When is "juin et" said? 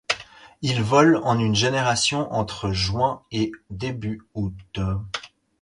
2.71-3.51